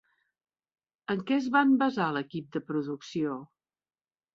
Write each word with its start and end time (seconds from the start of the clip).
En 1.15 1.21
què 1.29 1.39
es 1.43 1.51
van 1.57 1.77
basar 1.85 2.11
l'equip 2.19 2.51
de 2.59 2.67
producció? 2.73 3.41